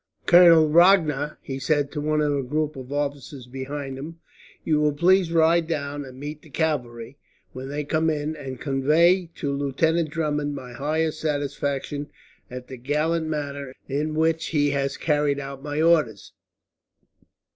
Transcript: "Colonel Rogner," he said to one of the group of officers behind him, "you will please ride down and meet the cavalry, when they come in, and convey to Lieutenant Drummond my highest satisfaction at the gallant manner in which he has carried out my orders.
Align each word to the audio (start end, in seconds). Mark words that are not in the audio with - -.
"Colonel 0.25 0.67
Rogner," 0.67 1.37
he 1.43 1.59
said 1.59 1.91
to 1.91 2.01
one 2.01 2.21
of 2.21 2.33
the 2.33 2.41
group 2.41 2.75
of 2.75 2.91
officers 2.91 3.45
behind 3.45 3.99
him, 3.99 4.19
"you 4.63 4.79
will 4.81 4.93
please 4.93 5.31
ride 5.31 5.67
down 5.67 6.05
and 6.05 6.19
meet 6.19 6.41
the 6.41 6.49
cavalry, 6.49 7.19
when 7.53 7.69
they 7.69 7.83
come 7.83 8.09
in, 8.09 8.35
and 8.35 8.59
convey 8.59 9.29
to 9.35 9.53
Lieutenant 9.55 10.09
Drummond 10.09 10.55
my 10.55 10.73
highest 10.73 11.19
satisfaction 11.19 12.09
at 12.49 12.67
the 12.67 12.77
gallant 12.77 13.27
manner 13.27 13.75
in 13.87 14.15
which 14.15 14.47
he 14.47 14.71
has 14.71 14.97
carried 14.97 15.39
out 15.39 15.61
my 15.61 15.79
orders. 15.79 16.33